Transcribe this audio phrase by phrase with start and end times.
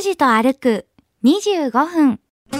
[0.00, 0.86] 拓司と歩く
[1.24, 2.18] 25分。
[2.50, 2.58] 今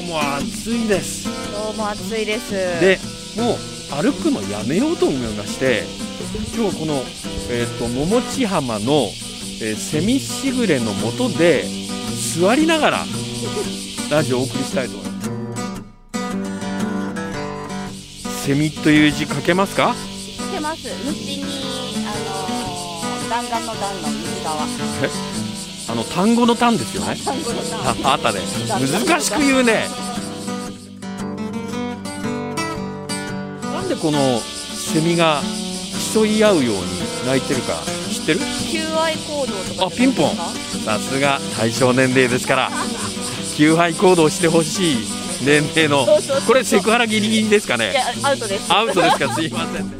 [0.00, 2.52] 日も暑いです今日も暑いです。
[2.80, 3.00] で
[3.36, 3.56] もう
[4.00, 5.82] 歩くのやめようと思いまして
[6.56, 7.02] 今日この、
[7.50, 9.08] えー、と桃地浜の、
[9.60, 11.64] えーセミしぐれの下で
[12.40, 12.98] 座りながら
[14.08, 15.20] ラジオをお送りしたいと思いま
[17.90, 19.94] すセミという字書けますか？
[19.94, 20.88] つけます。
[20.88, 21.42] 後に、
[22.06, 22.39] あのー、
[23.30, 24.66] 弾丸の弾の右側。
[25.88, 27.14] あの単語の単ですよね？
[27.24, 28.12] 単語のあ弾。
[28.14, 28.40] あったね。
[28.68, 29.86] 難しく言うね。
[33.62, 35.42] なんでこのセミが
[36.12, 36.80] 競い合うように
[37.24, 37.74] 鳴いてるか
[38.10, 38.40] 知ってる？
[38.68, 39.86] 求愛行動とか。
[39.86, 40.34] あピンポン。
[40.84, 42.68] さすが対象年齢ですから。
[43.56, 44.96] 求愛行動してほしい
[45.44, 46.04] 年齢の。
[46.48, 47.92] これセクハラギリギリですかね？
[47.92, 48.72] いや、アウトです。
[48.72, 49.32] アウトですか？
[49.34, 49.99] すいません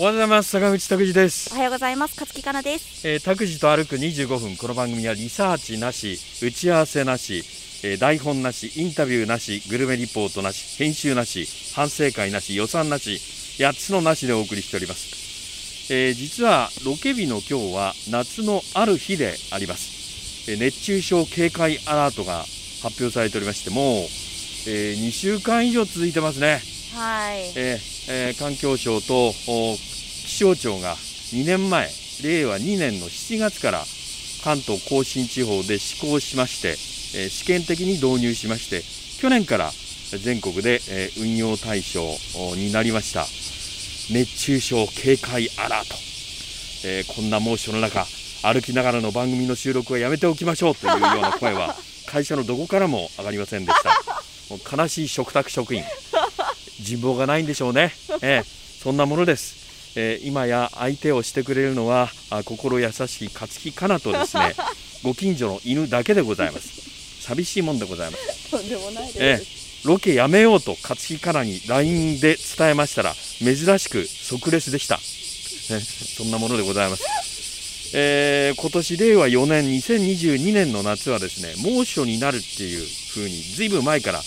[0.00, 2.18] おはようございます坂口拓司ですおはようございます。
[2.18, 3.06] 勝木かなです。
[3.06, 7.44] えー、拓司と歩く25分この番組はリサーチなし打ち合わせなし、
[7.84, 13.20] えー台本なしインタビューなしグルメリポートなし編集なし反省会なし予算なし
[13.62, 22.44] 8つのなしでお送りしております、えー実はロケ日の今日は夏のある日であります、えー熱中症警戒アラートが
[22.82, 23.84] 発表されておりましてもう、
[24.66, 26.62] え2週間以上続いてますね
[26.94, 27.52] はい。
[27.54, 31.88] えーえー環境省と気象庁が2年前
[32.22, 33.84] 令和2年の7月から
[34.42, 36.68] 関東甲信地方で施行しまして、
[37.18, 38.82] えー試験的に導入しまして
[39.20, 39.70] 去年から
[40.24, 42.00] 全国で、えー運用対象
[42.56, 43.26] になりました。
[44.12, 45.94] 熱中症警戒アラート、
[46.88, 48.06] えーこんな猛暑の中
[48.42, 50.74] 歩きながらの番組の収録はやめておきましょう。
[50.74, 51.76] というような声は
[52.06, 53.90] 会社のどこからも上がりませんでした。
[54.50, 55.84] もう悲しい食卓職員。
[56.80, 58.44] 人望がないんでしょうね、 ええ。
[58.82, 64.54] そんなものです、えー今や相手をしてくれるのはあ心優しい勝木かなとですね
[65.02, 66.68] ご近所の犬だけでございます。
[67.20, 68.50] 寂しいもんでございます。
[68.50, 69.42] とんでもないえです。
[69.84, 75.00] えロケやめようと勝木かなに LINE で伝えましたら珍しく即レスでした、ね
[76.16, 77.04] そんなものでございます。
[77.94, 84.18] えー今年令和4年2022年の夏はですね猛暑になるっていう風にずいぶん前から、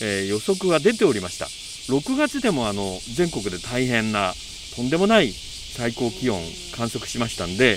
[0.00, 1.48] えー予測が出ておりました
[1.88, 4.34] 6月でもあの全国で大変な
[4.76, 6.40] とんでもない最高気温
[6.76, 7.72] 観測しましたんで、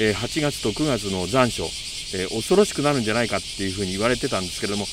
[0.00, 1.62] えー8月と9月の残暑、
[2.14, 4.84] えー恐ろしくなるんじゃないかっていう風に言われてたんですけれども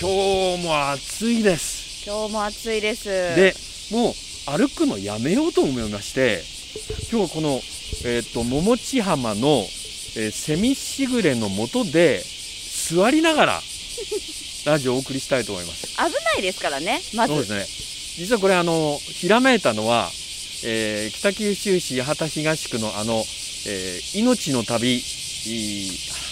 [0.00, 3.08] 今日も暑いです今日も暑いです。
[3.08, 3.54] で
[3.90, 4.14] もう
[4.46, 6.42] 歩くのやめようと思いまして
[7.10, 7.60] 今日はこの、
[8.04, 9.64] えー、と桃地浜の、
[10.16, 12.22] えーセミしぐれの下で
[12.88, 13.60] 座りながら
[14.66, 15.86] ラジオをお送りしたいと思います。
[15.96, 17.00] 危ないですからね。
[17.14, 17.34] まず。
[17.34, 17.86] そうですね
[18.18, 20.10] 実はこれあのひらめいたのは、
[20.64, 23.14] えー北九州市八幡東区のあの、
[23.66, 25.00] えー命の旅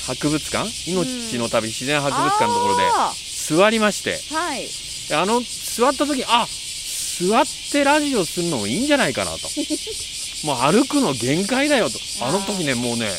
[0.07, 0.91] 博物館？
[0.91, 4.17] 命の旅自然博物館のところであ座りまして。
[4.17, 4.67] ーはい。
[5.09, 9.49] であの座った時あ座ってラジオするのもいいんじゃないかなと。
[10.45, 11.99] もう歩くの限界だよと。
[12.21, 13.11] あの時ねもうね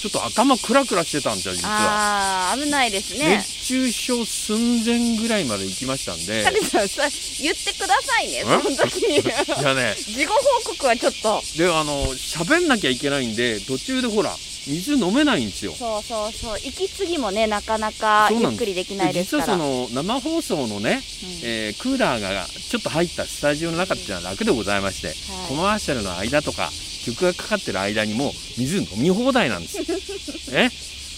[0.00, 3.36] ちょっと頭クラクラしてたんですよ実はああ、危ないですね。
[3.36, 7.02] 熱中症寸前ぐらいまで行きましたんでさんさ
[7.42, 9.18] 言ってくださいね、んその時に。
[9.18, 10.32] いやね 事後
[10.64, 11.42] 報告はちょっと。
[11.56, 14.34] であの喋んなきゃいけないんで途中でほら
[14.66, 15.72] 水飲めないんですよ。
[15.72, 19.42] そうそうそう、息継ぎもね、なかなかゆっくりできないですから。
[19.44, 21.28] 実はその生放送のね、うん。
[21.42, 25.14] えークーラーがちょっと入ったスタジオの中っていうのは楽でございまして、
[25.48, 26.70] コマーシャルの間とか
[27.04, 29.78] 曲がかかってる間にも水飲み放題なんです。
[30.52, 30.70] ね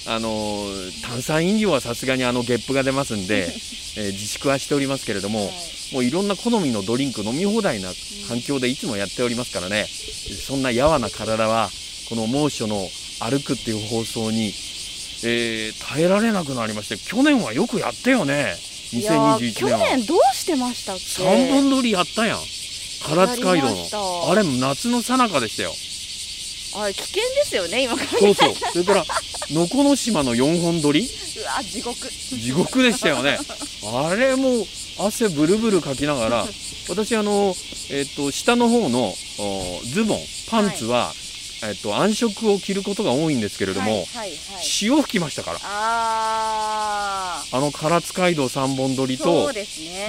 [0.04, 3.46] あのー炭酸飲料はさすがにあのゲップが出ますんで、
[3.96, 5.94] えー自粛はしておりますけれども、はい。
[5.94, 7.92] もういろんな好みのドリンク飲み放題な
[8.26, 9.86] 環境でいつもやっておりますからね、
[10.46, 11.70] そんなやわな体は
[12.08, 12.88] この猛暑の
[13.30, 14.48] 歩くっていう放送に、
[15.24, 18.56] えー耐えられなくなりまして去年はよくやったよね。
[18.92, 19.86] いやー2021去年は。
[19.96, 22.38] 年どうしてましたっけ？3本撮りやったやん。
[22.38, 24.30] 唐津街道の。
[24.30, 25.72] あれ夏の最中でしたよ。
[26.74, 28.08] あれ危険ですよね今から。
[28.08, 28.54] そうそう。
[28.54, 29.04] それから
[29.50, 31.08] 能古の島の4本撮り。
[31.36, 32.08] うわ地獄。
[32.10, 33.38] 地獄でしたよね。
[33.84, 34.66] あれも
[34.98, 36.46] 汗ブルブルかきながら
[36.88, 37.56] 私あの、
[37.90, 40.20] えっと下の方のおズボン
[40.50, 41.14] パンツは、
[41.64, 45.58] えっと、暗色を着ることが多いんですけれども、はいはいはい、潮吹きましたから。
[45.62, 49.52] ああの唐津街道三本取ーりと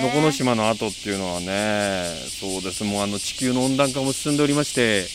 [0.02, 2.84] 能古島の後っていうのはねそうです。
[2.84, 5.06] もうあの地球の温暖化も進んでおりまして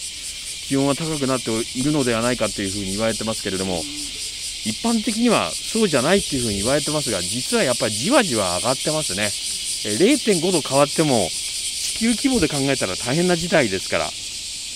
[0.69, 9.23] 気温は高くなっているのではないかというふうに言われてますけれども一般的にはそうじゃないっていうふうに言われてますが実はやっぱりじわじわ上がってますね。
[9.23, 14.11] えー0.5度変わっても地球規模で考えたら大変な事態ですから。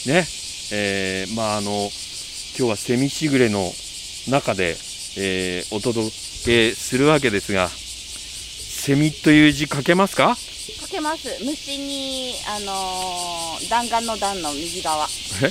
[0.07, 0.42] ね
[0.75, 1.91] えーまああの
[2.59, 3.71] 今日はセミしぐれの
[4.29, 4.77] 中で、
[5.19, 6.11] えーお届
[6.45, 10.29] けするわけですがセミという字書けますか？
[10.81, 11.29] かけます。
[11.45, 15.07] 虫にあのー弾丸の弾の右側。
[15.43, 15.51] え？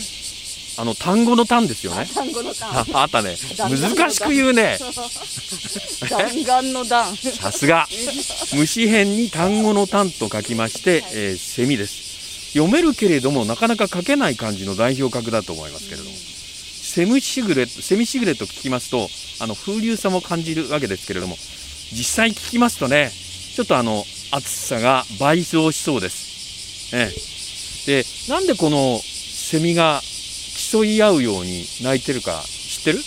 [0.77, 2.05] あの単語の単ですよね？
[2.15, 3.35] 弾語の弾ああったね。
[3.57, 4.77] 難しく言うね。
[6.09, 7.15] 弾丸の弾。
[7.15, 7.87] さすが。
[8.53, 12.10] 虫編に単語の単と書きまして、えーセミです
[12.53, 19.09] 読めるけれどもなかなか書けない漢字の代表格だと思いますけれども、セミシグレセミシグレと聞きますと
[19.39, 21.37] あの風流さも感じるわけですけれども。
[21.93, 27.11] 実際聞きますとねちょっとあの暑さが倍増しそうです、え
[27.89, 28.03] え。
[28.03, 30.01] でなんでこのセミが
[30.71, 32.99] 競い合うように鳴いてるか知ってる？
[32.99, 33.03] えー、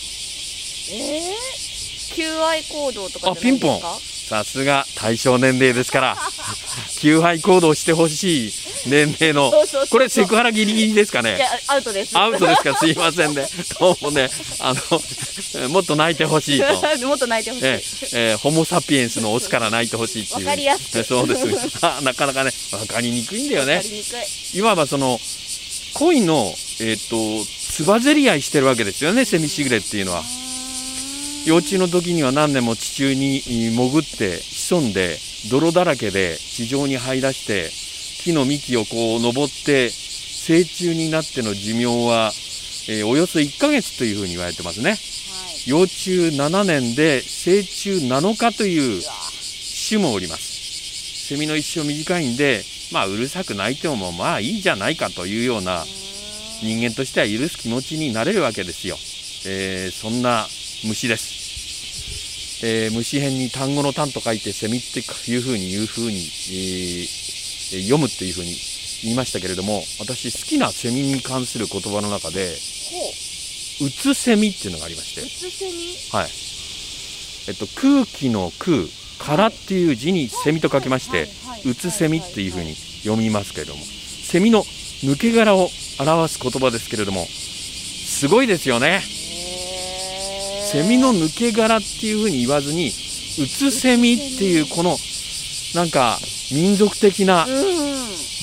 [2.15, 3.31] 求愛行動とか？
[3.31, 3.81] あピンポン
[4.29, 6.17] さすが対象年齢ですから
[6.99, 8.53] 求愛行動してほしい
[8.87, 9.53] 年齢の
[9.91, 11.39] これセクハラギリギリですかね？
[11.69, 12.19] アウトです。
[12.19, 12.77] アウトですか？
[12.77, 13.47] すいませんね。
[13.81, 14.31] どうもね
[14.61, 16.67] あのもっと泣いてほしいと。
[17.07, 17.83] もっと泣いてほしい、え
[18.13, 20.45] ええーホモ・サピエンスのオスから泣いてほしいっていう。
[20.45, 21.45] わかりやすくえそうです。
[21.83, 23.83] あなかなかね分かりにくいんだよね。
[24.55, 24.61] い。
[24.63, 25.21] わばその
[25.95, 27.17] 恋のえっ、と
[27.71, 30.25] つばぜり合いしてるわけですよねセミシグレっていうのは
[31.47, 35.19] 幼虫の時には何年も地中に潜って潜んで
[35.51, 37.71] 泥だらけで地上に這い出して
[38.23, 42.33] 木の幹をこう登って成虫になっての寿命は、
[42.89, 44.91] えーおよそ1ヶ月というふうに言われてますね。
[44.91, 44.99] はい。
[45.71, 49.03] 幼虫7年で成虫7日という
[49.89, 51.29] 種もおります。
[51.29, 52.63] セミの一生短いんで
[52.93, 55.85] まあうるさく鳴いてもまあいいじゃないかというような
[56.63, 58.97] 人間としては許す気持ちになれるわけですよ、
[59.47, 60.47] えーそんな
[60.85, 68.55] 虫です、えー虫編に単語の単と書いてセミっていうふうに言うふうに、えーえー読むっていうふうに
[69.03, 72.55] 言いましたけれども私好きなセミに関する言葉の中で
[73.79, 73.91] ほう。
[73.91, 76.17] つセミっていうのがありまして。
[76.17, 76.29] はい。
[77.49, 78.87] えっと、空気の空、
[79.19, 81.29] からっていう字にセミと書きまして、
[81.69, 84.63] うつセミっていうふうに読みますけれども、セミの
[85.03, 89.03] 抜け殻を表す言葉ですけれども、すごいですよね。
[90.75, 92.91] セミの抜け殻っていうふうに言わずに、う
[93.47, 94.97] つセミっていうこの、
[95.77, 96.19] なんか、
[96.53, 97.95] 民族的なうん。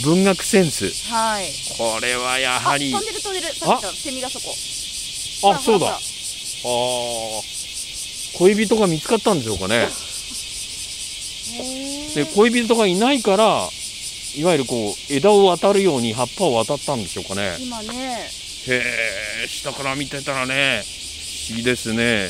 [0.05, 0.89] 文学センス。
[1.11, 1.51] はい。
[1.77, 3.53] これはやあはり、飛んでる飛んでる。
[3.53, 4.55] さっきのセミがそこ。
[5.53, 5.87] あ、そうだ。
[5.87, 5.99] あ
[8.37, 9.89] 恋人が見つかったんでしょうかね。
[12.15, 13.69] で恋人がいないから
[14.35, 17.57] いわゆるこう枝を渡るように葉っぱを渡ったんでしょうかね。
[17.59, 18.29] 今ね。
[18.67, 18.81] へ
[19.43, 20.83] え下から見てたらね
[21.41, 22.29] 不思議ですね。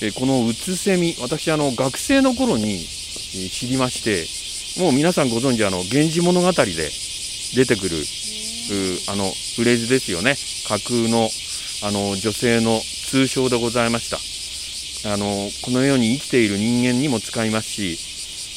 [0.00, 6.64] えこのうつセミ私あの学生の頃にえー知りましてもう皆さんご存知あの「源氏物語」で
[7.56, 8.02] 出てくるう
[9.10, 10.36] あのフレーズですよね。
[10.68, 11.28] 架空の
[11.82, 15.12] あの女性の通称でございました。
[15.12, 17.98] あのこの世に生きている人間にも使いますし、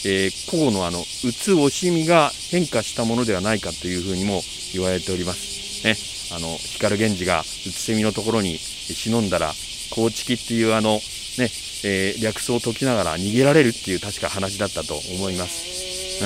[0.06, 4.44] えー古語のあの「うつ惜しみ」が変化したものではないかというふうにも
[4.74, 5.84] 言われております。
[5.84, 5.98] ね、
[6.32, 8.60] あの光源氏がうつセミのところに
[8.94, 9.54] 忍んだら
[9.92, 10.94] 高知っていうあの、
[11.38, 11.50] ね
[11.84, 16.18] えー略称を解きながら逃げられるっていう確か話だったと思います。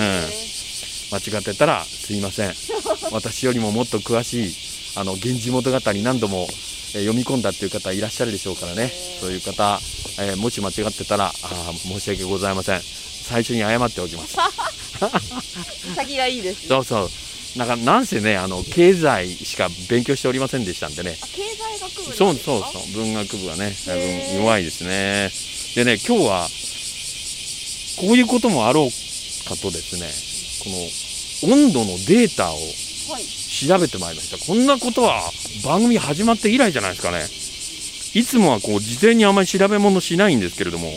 [1.13, 2.53] 間違ってたらすいません。
[3.11, 4.55] 私よりももっと詳しい
[4.95, 8.91] あの源氏物語何度も、えー読み込んだっていう方いらっしゃるでしょうからね。
[9.21, 9.79] そういう方、
[10.19, 12.81] えーもし間違ってたらあー申し訳ございません。
[12.81, 14.35] 最初に謝っておきます。
[15.95, 16.67] 先がいいですね。
[16.67, 17.11] そうそう
[17.57, 21.17] なんかなんせねあの経済しか勉強しておりませんでしたんでね。
[21.21, 23.03] あ経済学部そうそうそう。
[23.03, 24.39] 文学部はねだいぶへー。
[24.39, 25.29] 弱いですね。
[25.75, 26.47] でね今日は
[27.99, 28.89] こういうこともあろう
[29.49, 30.09] かとですね
[30.63, 32.55] この温度のデータを
[33.11, 33.23] はい。
[33.23, 34.37] 調べてまいりました。
[34.45, 35.21] こんなことは
[35.65, 37.25] 番組始まって以来じゃないですかね。
[38.13, 40.91] いつもはこう事前にあまり調べ物しないんですけれども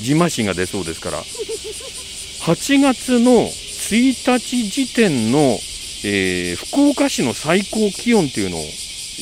[0.00, 1.22] ジンマシンが出そうですから。
[2.42, 5.58] 8月の1日時点の、
[6.04, 8.64] えー福岡市の最高気温っていうのを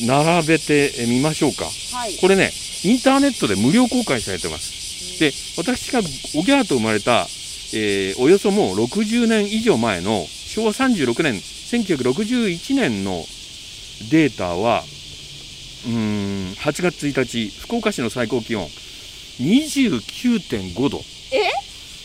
[0.05, 1.65] 並べてみましょうか。
[1.65, 2.17] はい。
[2.17, 2.51] これね
[2.83, 5.19] インターネットで無料公開されてます。
[5.19, 5.99] で私が
[6.39, 7.27] おぎゃーと生まれた、
[7.73, 13.25] えーおよそもう60年以上前の昭和36年1961年の
[14.11, 18.67] データはーん8月1日福岡市の最高気温
[19.39, 21.01] 29.5度。
[21.31, 21.51] え？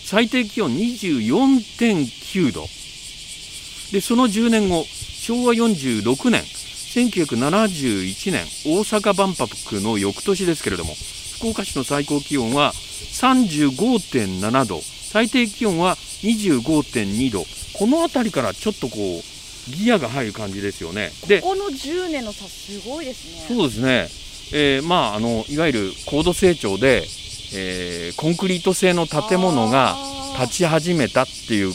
[0.05, 2.67] 最低気温24.9度
[3.93, 10.95] でその10年後昭和46年1971年大阪万博の翌年ですけれども
[11.39, 14.81] 福岡市の最高気温は35.7度
[15.13, 17.45] 最低気温は25.2度。
[17.75, 21.11] この辺りからちょっとこうギアが入る感じですよね。
[21.27, 23.57] でここの10年の差すごいですね。
[23.57, 24.09] そうですね、
[24.53, 27.03] えーまああのいわゆる高度成長で、
[27.55, 29.97] えーコンクリート製の建物が
[30.39, 31.73] 立ち始めたっていう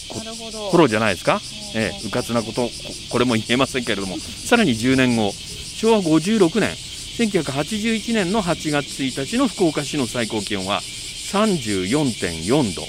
[0.72, 1.40] 頃じゃないですか、
[1.76, 2.70] えー、うかつなことこ
[3.12, 4.18] これも言えませんけれども。
[4.18, 12.82] さらに10年後昭和56年1981年の8月1日の福岡市の最高気温は34.4度。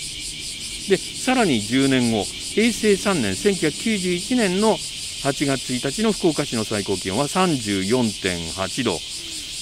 [0.89, 8.93] でさらに10年後平成3年1991年の8月1日の福岡市の最高気温は34.8度、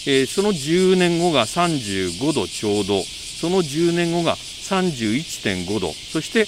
[0.08, 3.02] えーその10年後が35度ちょうど。
[3.36, 4.36] その10年後が
[4.68, 5.92] 31.5度。
[5.92, 6.40] そして、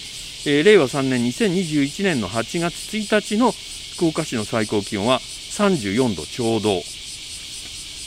[0.50, 3.52] えー令和3年2021年の8月1日の
[3.96, 6.82] 福岡市の最高気温は34度ちょうど。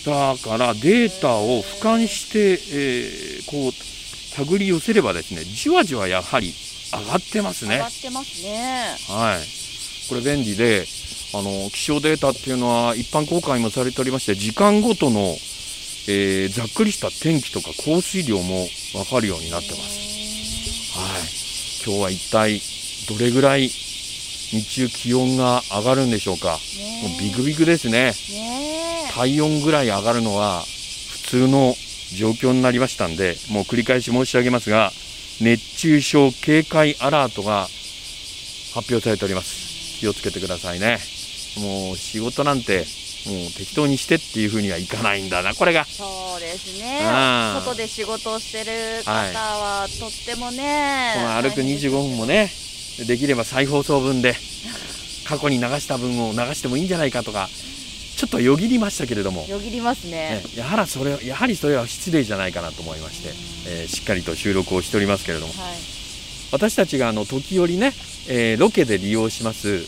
[0.06, 3.72] だからデータを俯瞰して、えーこう
[4.32, 6.54] 手繰り寄せればですねじわじわやはり
[6.94, 7.76] 上がってますね。
[7.76, 7.88] 上が。
[7.88, 8.96] ってますね。
[9.10, 9.42] はい、
[10.10, 10.86] これ便利で
[11.34, 15.36] あの気象データっていうのは一般公開もされておりまして時間ごとの、
[16.08, 20.98] えーざっくりした天気とか降水量も分かるようになってます。
[20.98, 21.22] はい、
[21.86, 22.62] 今日は一体
[23.08, 26.60] どれぐらい日中気温が上がるんでしょうか。
[27.04, 28.14] もうビクビクですね。
[29.12, 31.76] 体温ぐらい上がるのは普通の
[32.14, 34.92] 状況になりましたんで、もう繰り返し申し上げますが、
[35.40, 37.70] 熱中症警戒アラートが
[38.74, 40.00] 発表されております。
[40.00, 41.00] 気をつけてくださいね。
[41.58, 42.86] もう仕事なんて、
[43.26, 45.86] もう適当にしてっていうふうにはいかないんだな、これが。
[45.86, 47.02] そうですね。
[47.56, 52.52] 外で仕事をしてる方はとってもね、この歩く25分もね、
[53.08, 54.36] できれば再放送分で、
[55.26, 57.50] 過去に流した分を流してもいいんじゃないかとか、
[58.18, 60.12] ちょっとよぎりましたけれども、よぎりますね。
[60.12, 63.30] ねやはりそれやはりそれは失礼じゃないかなと思いまして、
[63.68, 65.54] えーしっかりと収録をしておりますけれども。
[65.54, 65.76] はい。
[66.52, 67.94] 私たちがあの時折ね、
[68.28, 69.86] えーロケで利用します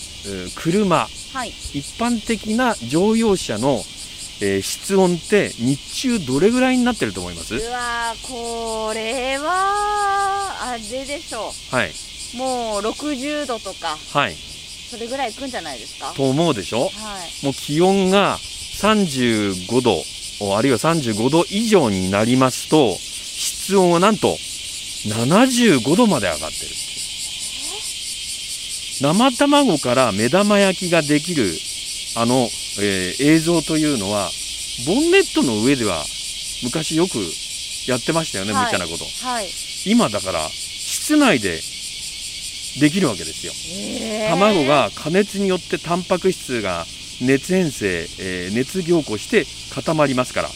[0.56, 1.50] 車はい。
[1.50, 3.82] 一般的な乗用車の、
[4.42, 7.56] えー室温って日中どれぐらいになってると思います？
[7.56, 11.92] うわーこれはあれでしょはい、
[12.36, 13.98] うもう60度とか。
[14.12, 16.14] はい、それぐらいいくんじゃないですか？
[16.16, 16.82] と思うでしょ？
[16.82, 17.46] はい。
[17.46, 20.04] もう気温が35度
[20.42, 24.36] おあるいは35度以上になりますと室温はなんと
[25.08, 26.52] 75度まで上がってる
[29.02, 31.46] 生卵から目玉焼きができる
[32.16, 32.48] あの、
[32.82, 34.30] えー映像というのは
[34.86, 36.04] ボンネットの上では
[36.64, 37.18] 昔よく
[37.88, 38.66] やってましたよね、はい。
[38.66, 39.06] 無茶なこと。
[39.26, 39.48] はい。
[39.86, 41.60] 今だから室内で
[42.80, 43.54] できるわけですよ。
[44.00, 44.30] えー。
[44.30, 46.86] 卵が加熱によってタンパク質が
[47.22, 50.50] 熱変性、えー熱凝固して固まりますから、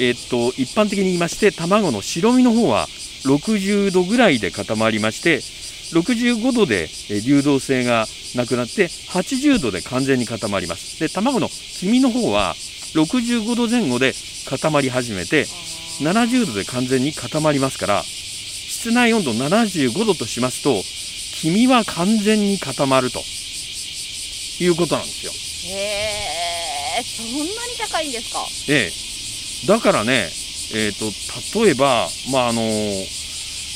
[0.00, 2.86] えーっと一般的に言いまして卵の白身の方は
[3.24, 5.40] 60度ぐらいで固まりまして
[5.92, 11.00] 65度でえー流動性がなくなって80度で完全に固まります。
[11.00, 12.54] で卵の黄身の方は
[12.94, 14.14] 65度前後で
[14.46, 15.44] 固まり始めて
[16.00, 20.82] 70度で完全に固まりますから室内温度75度としますと
[21.40, 23.22] 黄身は完全に固まると。
[24.60, 25.30] いうことなんですよ。
[25.72, 28.44] へえそんなに高いんですか？
[28.68, 28.90] え
[29.64, 30.28] え、だからね、
[30.74, 32.60] えー、と例えば、まああの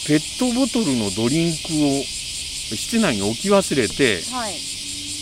[0.06, 4.54] ペットボトルのドリンクを室内に置き忘れてはい。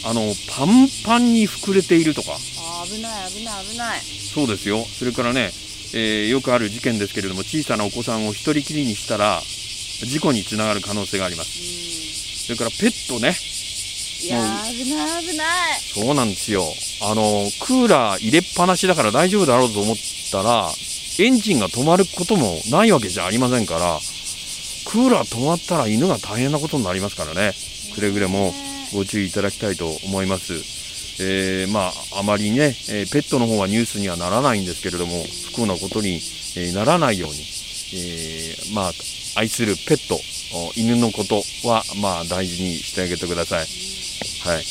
[0.02, 2.38] あのパンパンに膨れているとか。
[2.86, 4.00] 危ない危ない危ない。
[4.00, 4.84] そうですよ。
[4.84, 5.50] それからね、
[5.92, 11.50] えーよくある事件ですけれども小さなお子さんを一人きりにしたら事故につながる可能性があります。
[11.50, 13.30] うそれからペットね。
[13.30, 13.32] ん
[14.24, 15.80] いやー危ない危ない。
[15.80, 16.64] そうなんですよ。
[17.02, 19.96] あの、クーラー入れっぱなしだから大丈夫だろうと思っ
[20.30, 20.70] たら、
[21.18, 23.98] エンジンが止まることもないわけじゃありませんから、
[24.86, 27.52] クーラー止まったら犬が大変なことになりますからね。
[27.94, 28.52] くれぐれも
[28.92, 30.54] ご注意いただきたいと思います。
[31.22, 36.14] えーまあ、あまりね、えーペットの方はニュースにはならないんですけれども、不幸なことに、
[36.56, 38.92] えーならないように、えーまあ、
[39.36, 40.18] 愛するペット、
[40.54, 43.60] お犬のことは、まあ、大事にしてあげてください。
[43.60, 44.64] はい。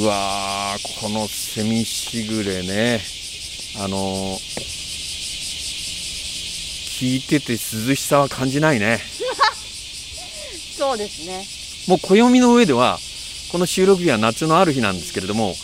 [0.00, 3.00] うわー、このセミしぐれね、
[3.78, 4.75] あのー
[6.98, 9.00] 聞いてて涼しさは感じないね。
[10.78, 11.46] そうですね。
[11.88, 12.98] もう暦の上では、
[13.52, 15.54] この収録日は夏のある日なんですけれども、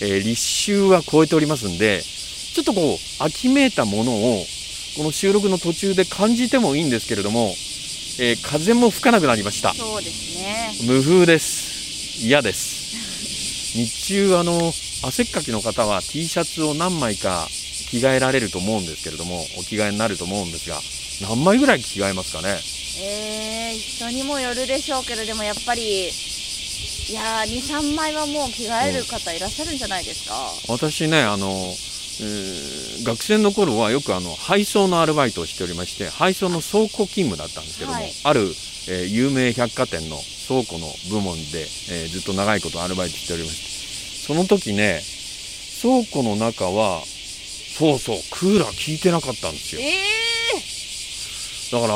[0.00, 2.02] えー立秋は超えておりますんで
[2.54, 4.46] ちょっとこう秋めいたものを
[4.96, 7.54] この収録の途中で感じてもいいんですけれども、
[8.18, 9.72] えー風も吹かなくなりました。
[9.74, 10.74] そうですね。
[10.82, 12.26] 無風です。
[12.26, 13.76] 嫌です。
[13.78, 17.48] 日中あの汗っかきの方は T シャツを何枚か
[17.90, 20.78] 着替えられると思うんですけれどもお着替えになると思うんですが
[21.28, 22.58] 何枚ぐらい着替えますかね？
[23.02, 30.34] えー、人にもよるでしょうけどでもやっぱりいやー23枚はもう着替える方いらっしゃるんじゃないですか、
[30.68, 38.12] 私ねあの、えー学生の頃はよくあの配送のアルバイトをしておりまして配送の倉庫勤務だったんですけども、はい。
[38.22, 38.40] ある、
[38.88, 45.00] えー有名百貨店の倉庫の部門で、えーずっと長いことアルバイトしておりましてその時ね
[45.80, 47.02] 倉庫の中は
[47.80, 48.16] そうそう。
[48.30, 49.80] クーラー効いてなかったんですよ。
[49.80, 50.20] え
[51.72, 51.94] だから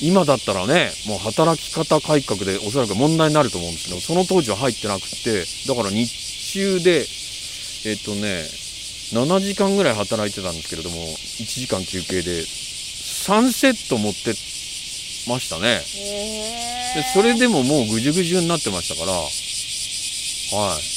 [0.00, 6.06] 今だったらねもう働き方改革でおそらく問題になると思うんですけどその当時は入ってなくってだから日
[6.52, 7.04] 中で
[7.86, 8.44] えっ、とね
[9.12, 14.30] 7時間ぐらい働いてたんですけれども1時間休憩で3セット持って
[15.28, 15.68] ましたね。
[15.68, 16.00] ー、
[16.98, 20.93] えでそれでももうぐじゅぐじゅになってましたからはい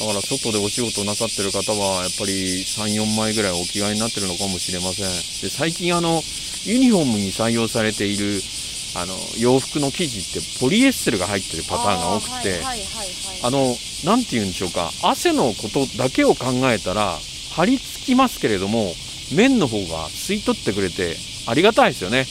[0.00, 5.06] だから外でお仕事なさってる方はやっぱり34枚ぐらいお着替えになってるのかもしれません。
[5.42, 6.22] で最近あの
[6.64, 8.40] ユニフォームに採用されている
[8.96, 12.60] あの洋服の生地ってポリエステルが入ってるパターンが多くて
[13.42, 17.18] あのなんて言うんでしょうか汗のことだけを考えたら
[17.54, 18.92] 張り付きますけれども
[19.34, 22.26] 綿の方が吸い取ってくれてありがたいですよね。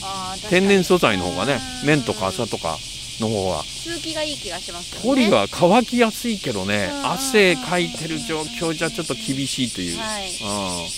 [0.50, 1.88] 天然素材の方がねうん。
[1.88, 2.78] 綿とか麻とか
[3.20, 3.64] の方は。
[3.64, 5.04] 通気がいい気がしますよね。
[5.04, 7.12] ポリは乾きやすいけどねうん。
[7.12, 10.24] 汗かいてる状況じゃちょっと厳しいという、はい。
[10.28, 10.90] うん。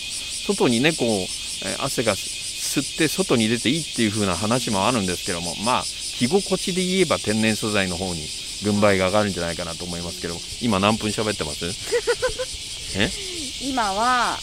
[0.47, 8.25] 外にねこう、えー汗が吸って外に出ていいっていう風な話もあるんですけどもまあ着心地で言えば天然素材の方に
[8.63, 11.65] 軍配が上がるんじゃないかなと思いますけど今何分喋ってます？
[12.97, 13.09] え？
[13.61, 14.37] 今は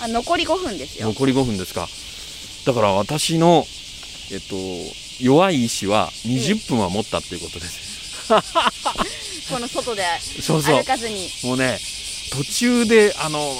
[0.00, 1.08] あ残り5分ですよ。
[1.08, 1.88] 残り5分ですか。
[2.66, 3.66] だから私の
[4.30, 4.56] えっと
[5.20, 8.28] 弱い意志は20分は持ったっていうことです、
[9.50, 10.02] この外で
[10.42, 10.76] そうそう。
[10.76, 11.30] 歩かずに。
[11.42, 11.80] もうね
[12.32, 13.54] 途中であの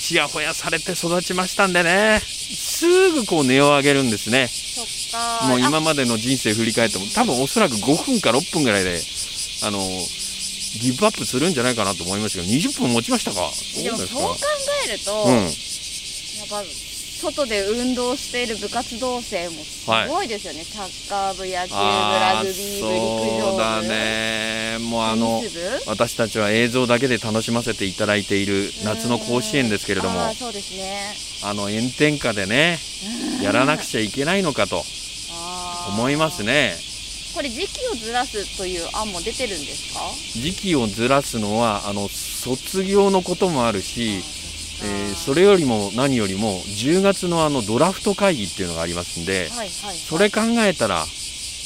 [0.00, 2.20] ちやほやされて育ちましたんでね。
[2.24, 4.48] すぐこう値を上げるんですね。
[5.48, 5.66] もうあ。
[5.66, 9.00] 今までの人生振り返っても多分おそらく5分か6分ぐらいで
[9.62, 9.78] あの
[10.80, 13.50] ギブアップするんじゃないかなと思いますけど20分持ちましたか？
[13.76, 14.38] どでもそう考
[14.88, 15.44] えると、うん。
[15.44, 15.50] やっ
[16.50, 16.62] ぱ
[17.24, 24.78] 外で運動している部活動生もすごいですよね、サッカー部、野球部、ラグビー部、陸上部、そうだね。
[24.80, 25.42] もうあの
[25.86, 30.20] 私たちは映像だけで楽しませていただいている夏の甲子園ですけれども。
[30.20, 31.14] あーそうですね。
[31.42, 32.78] あの炎天下でね
[33.42, 34.84] やらなくちゃいけないのかと。
[35.86, 36.76] 思いますね。
[37.34, 40.00] これ時期をずらすという案も出てるんですか？
[40.40, 44.22] 時期をずらすのはあの卒業のこともあるし、
[44.82, 51.04] えーそれよりも何よりも10月のあのドラフト会議っていうのがありますんではいはいそれ考えたら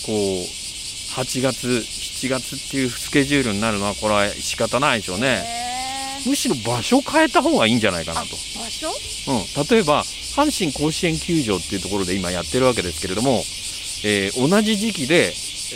[0.07, 0.14] こう
[1.16, 5.44] 8月7月っていうスケジュールになるのはこれは仕方ないでしょうね。
[6.27, 8.37] むしろ場所変えた方がいいんじゃないかなあと、場
[8.68, 8.88] 所？
[9.29, 13.42] うん、例えば阪神甲子園球場っていうところで今やってるわけですけれども、
[14.05, 15.31] えー同じ時期でえ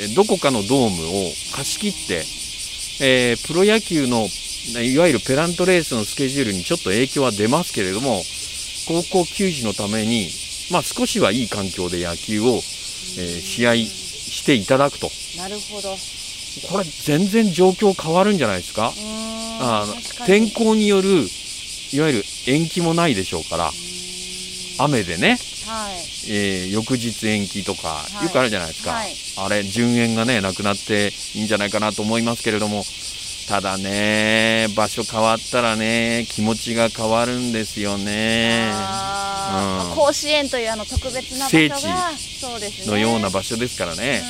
[0.07, 2.25] ーどこかのドームを貸し切って、
[3.05, 4.27] えープロ野球の
[4.83, 8.23] いわゆるペナントレースのスケジュールにちょっと影響は出ますけれども
[8.87, 10.29] 高校球児のために、
[10.71, 15.11] まあ、少しはいい環境で野球を、えー試合していただくと。
[15.37, 15.93] なるほど。
[15.93, 15.97] う
[16.71, 18.93] これ全然状況変わるんじゃないですか？
[19.61, 19.87] あ
[20.27, 21.09] 天候による
[21.93, 23.71] いわゆる延期もないでしょうから
[24.79, 25.97] 雨でね、はい。
[26.29, 28.25] えー翌日延期とかはい。
[28.25, 29.15] よくあるじゃないですか、はい。
[29.37, 32.85] あれ順延がねなくなっていいんじゃないかなと思いますけれども
[33.49, 38.71] ただね場所変わったらね気持ちが変わるんですよね。
[39.91, 39.95] うん。
[39.97, 42.87] 甲子園というあの特別な場聖所がそうですね。
[42.87, 44.23] のような場所ですからね。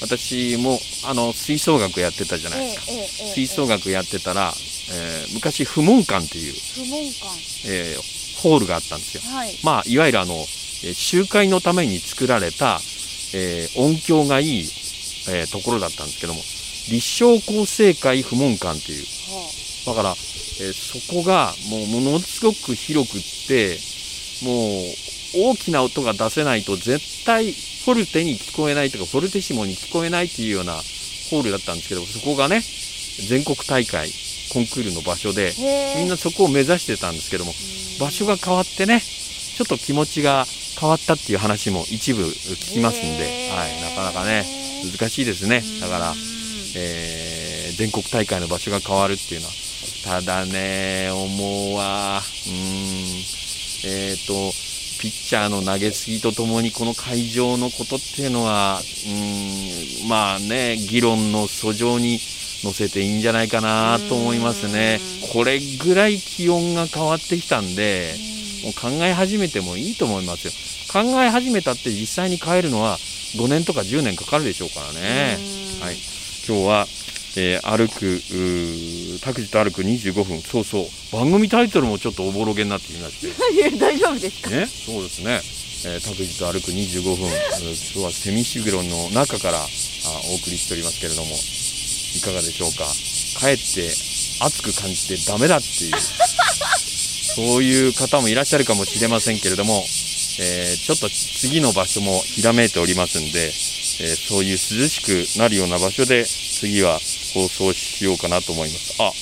[0.00, 2.66] 私もあの吹奏楽やってたじゃうんない。
[2.66, 3.32] ですか、えええ。
[3.34, 4.52] 吹奏楽やってたら、
[4.92, 7.26] えー昔不問館っていう、不問館。
[7.66, 9.22] えーホールがあったんですよ。
[9.34, 9.54] はい。
[9.62, 12.80] まあ、いわゆるあの、えー集会のために作られた、
[13.34, 14.68] えー音響がいい、
[15.28, 16.40] えーところだったんですけども
[16.90, 19.04] 立正厚生会不問館っていう。
[19.04, 19.50] は
[19.86, 23.78] だから、えーそこがもうものすごく広くって
[24.42, 24.80] も
[25.42, 30.72] う大きな音が出せないと絶対フォルテに聞こえないとかフォルテシモに聞こえないっていうような
[31.30, 32.62] ホールだったんですけどそこがね
[33.28, 34.10] 全国大会
[34.52, 35.52] コンクールの場所で
[35.96, 37.52] みんなそこを目指してたんですけども
[38.00, 40.46] 場所が変わってねちょっと気持ちが
[40.78, 44.44] 変わったっていう話も一部聞きますんで、はい、なかなかね
[44.84, 45.62] 難しいですね。
[45.80, 46.16] だからうん、
[46.76, 49.52] えー全国大会の場所が変わるっていうのは
[50.06, 52.22] ただね、思うわ。
[52.46, 52.56] うん。
[53.84, 54.52] えっ、と、
[55.00, 62.20] ピッチャーの投げすぎとともに、この会場のことっていうのは、うん、まあね、議論の訴状に
[62.62, 65.00] 乗せていいんじゃないかなと思いますね。
[65.32, 68.14] これぐらい気温が変わってきたんで、
[68.62, 70.52] もう考え始めてもいいと思いますよ。
[70.92, 72.98] 考え始めたって実際に変えるのは
[73.36, 75.38] 5年とか10年かかるでしょうからね。
[75.80, 75.96] はい。
[76.46, 76.86] 今日は、
[77.38, 80.40] えー歩く、うー拓司と歩く25分。
[80.40, 80.86] そうそう。
[81.12, 83.28] 番組タイトルもちょっとおぼろげになってきまして。
[83.78, 84.50] 大丈夫ですか？
[84.50, 85.40] ね、そうですね。
[85.84, 87.28] えー、拓司と歩く25分。
[87.28, 89.66] えー今日はセミシグロの中からあ
[90.30, 91.36] お送りしておりますけれども、
[92.16, 92.84] いかがでしょうか？
[93.40, 93.90] かえって
[94.40, 95.92] 暑く感じてダメだっていう、
[97.34, 99.84] そういう方もいらっしゃるかもしれませんけれども、
[100.38, 103.52] えーちょっと次の場所もひらめいておりますんで、
[104.00, 104.56] えーそういう涼
[104.88, 105.02] し
[105.36, 106.98] くなるような場所で次は
[107.34, 109.02] 放送しようかなと思います。
[109.02, 109.12] あ、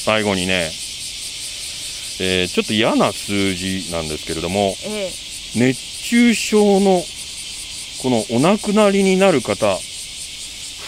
[0.00, 0.70] 最後にね、
[2.20, 5.12] えーちょっと嫌な数字なんですけれども、ええ
[5.56, 7.02] 熱中症の
[8.02, 9.78] このお亡くなりになる方、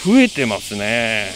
[0.05, 1.33] 増えてますね。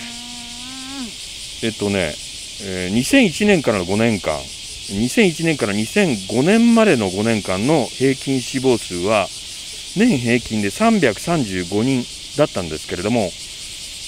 [1.63, 2.15] えっとね、
[2.63, 9.27] えー2001年からの5年間、2001年から2005年までの5年間の平均死亡数は、
[9.95, 12.05] 年平均で335人
[12.37, 13.31] だったんですけれども、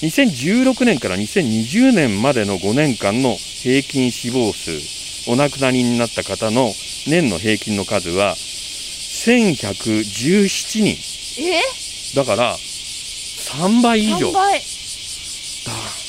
[0.02, 6.72] 2016年から2020年までの5年間の平均死亡数、お亡くなりになった方の
[7.06, 10.96] 年の平均の数は、1117人。
[11.42, 11.60] え？
[12.14, 14.30] だから、3倍以上。
[14.30, 14.66] 3倍だ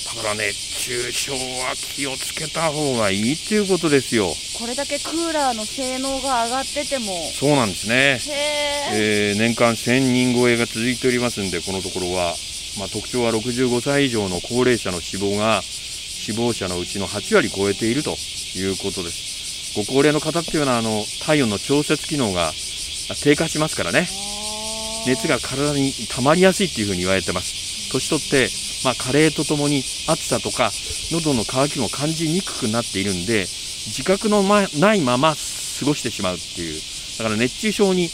[0.07, 4.33] だから熱中症は気をつけた方がいいっていうことですよ。
[4.57, 7.95] これだけクーラーの性能が上がっててもそうなんですね。
[7.95, 12.35] へええー年間1000人超えが続いておりますんで、このところは、
[12.79, 18.15] まあ、特徴は65歳以上の高齢者の死亡が、死亡者のうちの8割超えていると
[18.55, 19.75] いうことです。
[19.75, 22.53] ご高齢の方っていうのは、あの、体温の調節機能があ
[23.21, 24.07] 低下しますからね。
[25.05, 27.91] 熱が体に溜まりやすいっていうふうに言われてます。
[27.91, 30.71] 年取って、まあ、加齢とともに暑さとか
[31.11, 36.79] 喉の渇きも感じにくくなっているんで、自覚のまないまま過ごしてしまうっていう。
[37.17, 38.07] だから熱中症に、え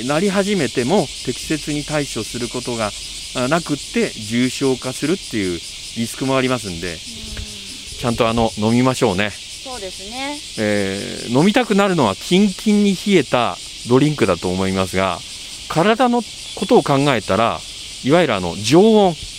[0.00, 2.92] ーなり始めても適切に対処することが
[3.36, 5.60] あなくって重症化するっていう
[5.98, 9.32] リスクもありますんで、ちゃんとあの飲みましょうね。
[9.32, 13.58] そうですねえー飲みたくなるのはキンキンに冷えた
[13.90, 15.18] ドリンクだと思いますが
[15.68, 16.22] 体の
[16.54, 17.60] ことを考えたら
[18.02, 19.33] いわゆるあの常温普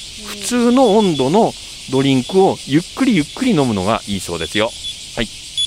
[0.45, 1.53] 通の温度の
[1.91, 4.71] ドリンクをゆっくりゆっくり飲むのがいいそうですよ。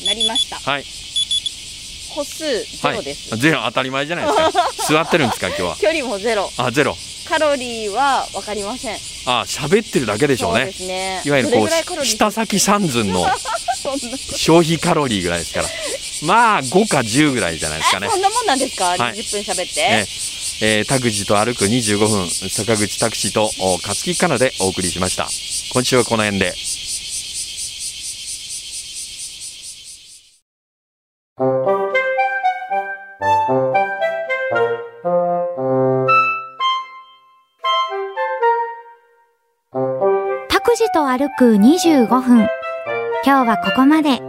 [0.07, 0.57] なりました。
[0.59, 0.85] はい。
[2.15, 4.71] 歩数ゼはいロです、ゼロ当たり前じゃないですか。
[4.89, 5.77] 座ってるんですか今日は？
[5.77, 6.51] 距離もゼロ。
[6.57, 6.97] あゼロ。
[7.29, 8.99] カロリーは分かりません。
[9.27, 11.23] あ喋ってるだけでしょうそうでねすね。
[11.27, 11.69] いわゆるこ
[12.01, 13.27] う下先三寸の
[14.35, 15.69] 消費カロリーぐらいですから。
[16.23, 18.07] まあ5か10ぐらいじゃないですかね。
[18.09, 18.99] えそんなもんなんですか、はい。
[19.15, 20.07] 20分喋って、え
[20.61, 25.29] えー、タクジと歩く25分、坂口タクシとお勝木かなでお送りしました。
[25.73, 26.53] 今週はこの辺で。
[40.49, 42.49] 拓司と歩く25分。
[43.25, 44.21] 今日はここまで。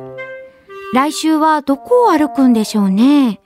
[0.94, 3.42] 来週はどこを歩くんでしょうね。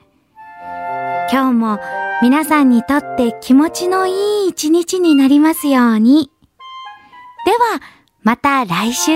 [1.32, 1.78] 今日も
[2.22, 6.30] 皆さんにとって気持ちのいい一日になりますように。
[7.44, 7.80] では、
[8.22, 9.12] また来週。